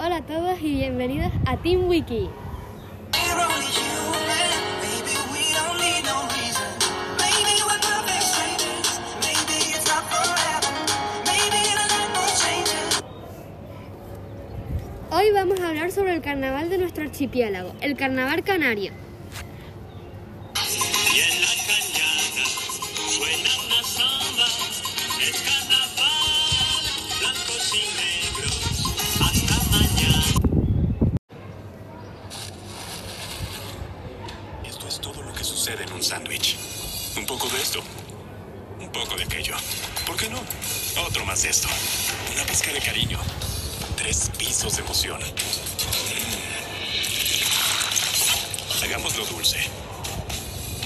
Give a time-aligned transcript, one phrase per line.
[0.00, 2.30] Hola a todos y bienvenidos a Team Wiki.
[15.10, 18.92] Hoy vamos a hablar sobre el carnaval de nuestro archipiélago, el carnaval canario.
[37.76, 39.54] Un poco de aquello.
[40.06, 40.38] ¿Por qué no?
[41.06, 41.68] Otro más de esto.
[42.34, 43.18] Una pizca de cariño.
[43.96, 45.20] Tres pisos de emoción.
[48.82, 49.58] Hagámoslo dulce.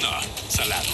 [0.01, 0.11] No,
[0.49, 0.91] salado.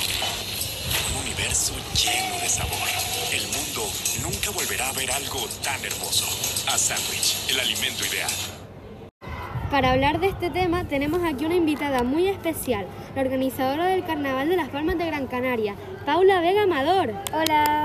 [1.10, 2.88] Un universo lleno de sabor.
[3.32, 3.90] El mundo
[4.22, 6.26] nunca volverá a ver algo tan hermoso.
[6.66, 8.30] A sándwich, el alimento ideal.
[9.70, 12.86] Para hablar de este tema tenemos aquí una invitada muy especial,
[13.18, 15.74] la organizadora del Carnaval de las Palmas de Gran Canaria,
[16.06, 17.14] Paula Vega Amador.
[17.34, 17.82] Hola.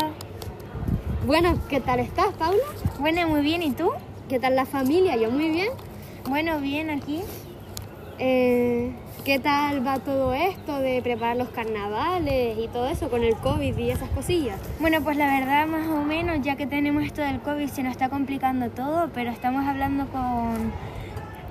[1.26, 2.62] Bueno, ¿qué tal estás, Paula?
[3.00, 3.64] Bueno, muy bien.
[3.64, 3.90] ¿Y tú?
[4.30, 5.16] ¿Qué tal la familia?
[5.16, 5.70] Yo muy bien.
[6.30, 7.22] Bueno, bien aquí.
[8.20, 8.92] Eh,
[9.26, 13.76] ¿Qué tal va todo esto de preparar los carnavales y todo eso con el COVID
[13.76, 14.60] y esas cosillas?
[14.80, 17.94] Bueno, pues la verdad, más o menos, ya que tenemos esto del COVID, se nos
[17.94, 20.72] está complicando todo, pero estamos hablando con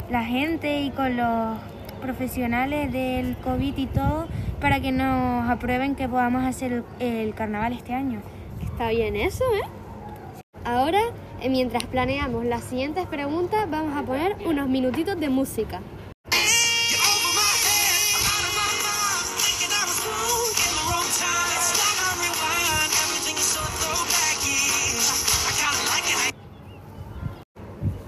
[0.09, 1.59] la gente y con los
[2.03, 4.27] profesionales del COVID y todo
[4.61, 8.21] para que nos aprueben que podamos hacer el, carnaval este año.
[8.63, 10.43] Está bien eso, ¿eh?
[10.65, 11.01] Ahora,
[11.41, 15.81] eh, mientras planeamos las siguientes preguntas, vamos a poner unos minutitos de música.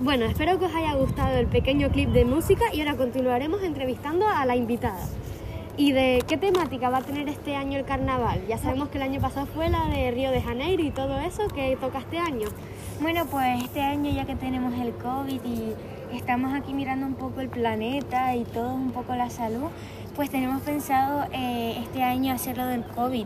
[0.04, 4.28] Bueno, espero que os haya gustado el pequeño clip de música y ahora continuaremos entrevistando
[4.28, 5.02] a la invitada.
[5.78, 8.46] ¿Y de qué temática va a tener este año el carnaval?
[8.46, 11.48] Ya sabemos que el año pasado fue la de Río de Janeiro y todo eso
[11.48, 12.48] que toca este año.
[13.00, 15.72] Bueno, pues este año ya que tenemos el COVID y
[16.14, 19.70] estamos aquí mirando un poco el planeta y todo un poco la salud,
[20.14, 23.24] pues tenemos pensado eh, este año hacerlo del COVID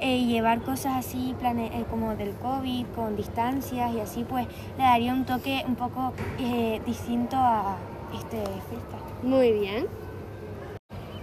[0.00, 4.46] eh, llevar cosas así plane- eh, como del COVID con distancias y así pues
[4.76, 7.76] le daría un toque un poco eh, distinto a
[8.14, 8.98] este fiesta.
[9.22, 9.86] Muy bien.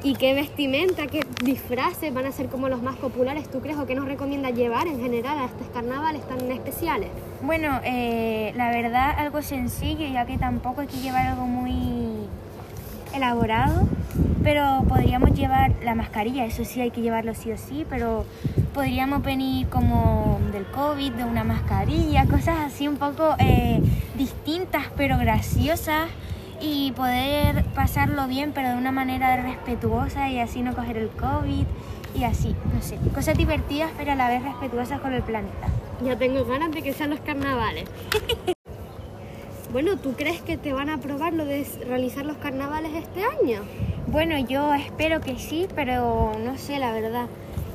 [0.05, 3.85] ¿Y qué vestimenta, qué disfraces van a ser como los más populares, tú crees, o
[3.85, 7.09] qué nos recomiendas llevar en general a estos carnavales tan especiales?
[7.41, 12.27] Bueno, la verdad algo sencillo, ya que tampoco hay que llevar algo muy
[13.15, 13.87] elaborado,
[14.43, 18.25] pero podríamos llevar la mascarilla, eso sí hay que llevarlo sí o sí, pero
[18.73, 23.81] podríamos venir como del COVID, de una mascarilla, cosas así un poco eh,
[24.17, 26.09] distintas pero graciosas
[26.59, 31.65] y poder pasarlo bien pero de una manera respetuosa y así no coger el COVID
[32.15, 35.67] y así, no sé, cosas divertidas pero a la vez respetuosas con el planeta.
[36.03, 37.85] Ya tengo ganas de que sean los carnavales.
[39.73, 43.63] Bueno, ¿tú crees que te van a aprobar lo de realizar los carnavales este año?
[44.05, 47.25] Bueno, yo espero que sí, pero no sé, la verdad.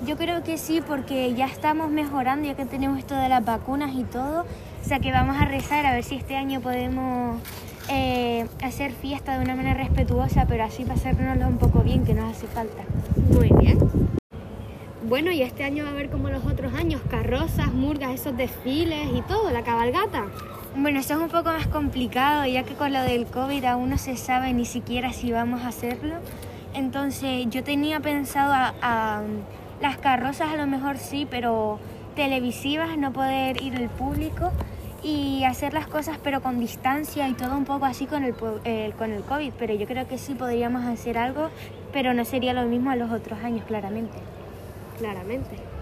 [0.07, 3.97] Yo creo que sí porque ya estamos mejorando, ya que tenemos esto de las vacunas
[3.97, 4.43] y todo.
[4.43, 7.43] O sea que vamos a rezar a ver si este año podemos
[7.91, 12.31] eh, hacer fiesta de una manera respetuosa, pero así pasárnoslo un poco bien, que nos
[12.31, 12.85] hace falta.
[13.29, 13.77] Muy bien.
[15.09, 19.09] Bueno, y este año va a haber como los otros años, carrozas, murgas, esos desfiles
[19.13, 20.27] y todo, la cabalgata.
[20.81, 23.99] Bueno, eso es un poco más complicado, ya que con lo del COVID aún no
[23.99, 26.15] se sabe ni siquiera si vamos a hacerlo.
[26.73, 29.23] Entonces yo tenía pensado a,
[29.81, 31.81] las carrozas a lo mejor sí, pero
[32.15, 34.53] televisivas, no poder ir el público
[35.03, 38.93] y hacer las cosas pero con distancia y todo un poco así con el, eh,
[38.97, 39.55] con el COVID.
[39.59, 41.51] Pero yo creo que sí podríamos hacer algo,
[41.93, 44.19] pero no sería lo mismo a los otros años, claramente.
[44.97, 45.78] Claramente.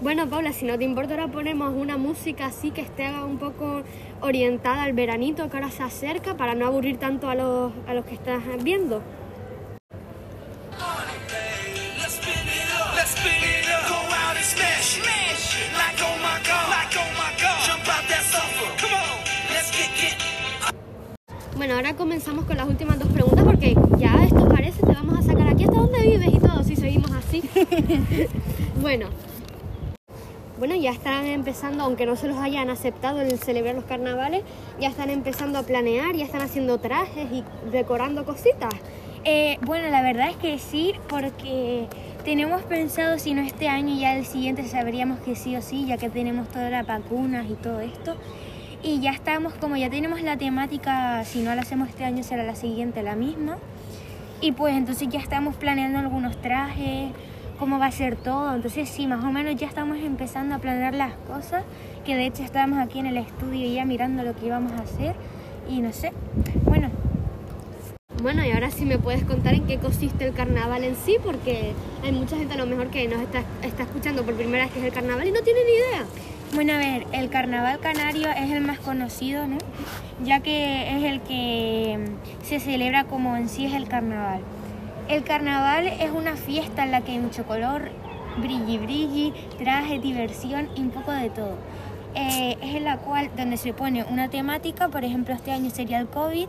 [0.00, 3.82] Bueno, Paula, si no te importa, ahora ponemos una música así que esté un poco
[4.20, 8.04] orientada al veranito que ahora se acerca para no aburrir tanto a los, a los
[8.04, 9.02] que estás viendo.
[21.56, 25.22] Bueno, ahora comenzamos con las últimas dos preguntas porque ya esto parece, te vamos a
[25.22, 27.42] sacar aquí hasta dónde vives y todo si seguimos así.
[28.80, 29.06] bueno.
[30.62, 34.44] Bueno, ya están empezando, aunque no se los hayan aceptado el celebrar los carnavales,
[34.78, 37.42] ya están empezando a planear, ya están haciendo trajes y
[37.72, 38.72] decorando cositas.
[39.24, 41.88] Eh, bueno, la verdad es que sí, porque
[42.24, 45.96] tenemos pensado, si no este año, ya el siguiente sabríamos que sí o sí, ya
[45.96, 48.14] que tenemos todas las vacunas y todo esto.
[48.84, 52.44] Y ya estamos, como ya tenemos la temática, si no la hacemos este año será
[52.44, 53.58] la siguiente la misma.
[54.40, 57.10] Y pues entonces ya estamos planeando algunos trajes,
[57.62, 58.56] cómo va a ser todo.
[58.56, 61.62] Entonces sí, más o menos ya estamos empezando a planear las cosas,
[62.04, 65.14] que de hecho estábamos aquí en el estudio ya mirando lo que íbamos a hacer.
[65.70, 66.12] Y no sé,
[66.64, 66.90] bueno,
[68.20, 71.72] Bueno, y ahora sí me puedes contar en qué consiste el carnaval en sí, porque
[72.02, 74.80] hay mucha gente a lo mejor que nos está, está escuchando por primera vez que
[74.80, 76.04] es el carnaval y no tiene ni idea.
[76.54, 79.58] Bueno, a ver, el carnaval canario es el más conocido, ¿no?
[80.24, 81.98] Ya que es el que
[82.42, 84.40] se celebra como en sí es el carnaval.
[85.12, 87.90] El carnaval es una fiesta en la que hay mucho color,
[88.38, 91.58] brilli brilli, traje, diversión y un poco de todo.
[92.14, 95.98] Eh, es en la cual donde se pone una temática, por ejemplo este año sería
[95.98, 96.48] el COVID,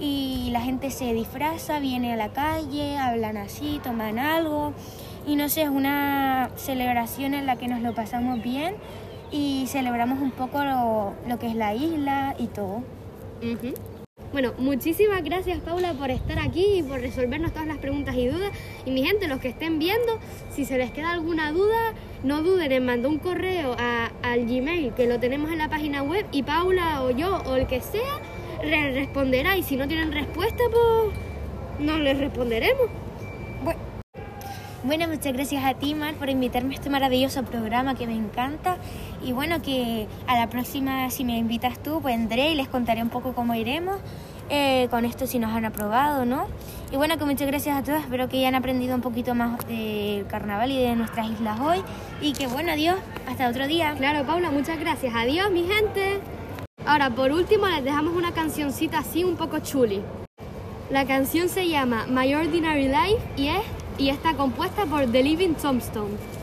[0.00, 4.72] y la gente se disfraza, viene a la calle, hablan así, toman algo,
[5.26, 8.74] y no sé, es una celebración en la que nos lo pasamos bien
[9.30, 12.80] y celebramos un poco lo, lo que es la isla y todo.
[14.32, 18.50] Bueno, muchísimas gracias Paula por estar aquí y por resolvernos todas las preguntas y dudas.
[18.84, 20.18] Y mi gente, los que estén viendo,
[20.50, 21.94] si se les queda alguna duda,
[22.24, 26.02] no duden en mandar un correo a- al Gmail que lo tenemos en la página
[26.02, 28.20] web y Paula o yo o el que sea
[28.62, 29.56] re- responderá.
[29.56, 31.14] Y si no tienen respuesta, pues
[31.80, 32.86] no les responderemos.
[33.64, 33.80] Bueno,
[34.84, 38.76] bueno, muchas gracias a ti, Mar, por invitarme a este maravilloso programa que me encanta.
[39.24, 43.02] Y bueno, que a la próxima, si me invitas tú, pues vendré y les contaré
[43.02, 43.96] un poco cómo iremos
[44.50, 46.46] eh, con esto, si nos han aprobado, ¿no?
[46.90, 48.00] Y bueno, que muchas gracias a todos.
[48.00, 51.82] Espero que hayan aprendido un poquito más del carnaval y de nuestras islas hoy.
[52.20, 52.96] Y que bueno, adiós.
[53.28, 53.94] Hasta otro día.
[53.98, 55.14] Claro, Paula, muchas gracias.
[55.14, 56.20] Adiós, mi gente.
[56.86, 60.00] Ahora, por último, les dejamos una cancioncita así un poco chuli.
[60.90, 63.60] La canción se llama My Ordinary Life y, es,
[63.98, 66.37] y está compuesta por The Living Tombstone.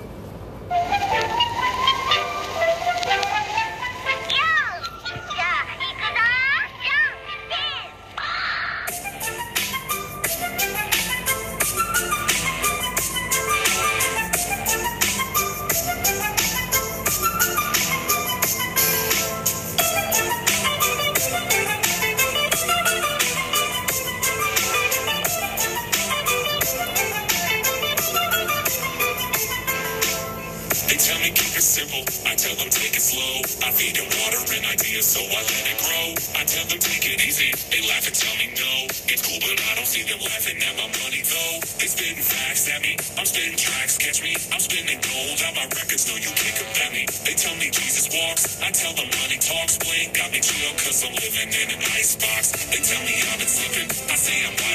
[31.25, 32.05] Me keep it simple.
[32.29, 33.41] I tell them take it slow.
[33.65, 36.13] I feed them water and ideas, so I let it grow.
[36.37, 37.49] I tell them take it easy.
[37.73, 38.85] They laugh and tell me no.
[39.09, 41.65] It's cool, but I don't see them laughing at my money though.
[41.81, 42.93] They spitting facts at me.
[43.17, 44.37] I'm spitting tracks, catch me.
[44.53, 47.09] I'm spinning gold on my records, no you can't compare me.
[47.25, 48.61] They tell me Jesus walks.
[48.61, 49.81] I tell them money talks.
[49.81, 52.53] Blink got me chill cause I'm living in an icebox.
[52.69, 53.89] They tell me I've been slipping.
[54.13, 54.74] I say I'm wide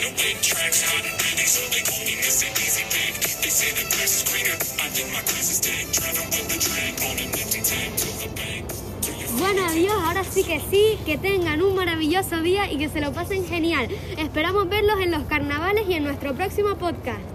[9.39, 13.13] Bueno, adiós, ahora sí que sí, que tengan un maravilloso día y que se lo
[13.13, 13.89] pasen genial.
[14.17, 17.30] Esperamos verlos en los carnavales y en nuestro próximo podcast.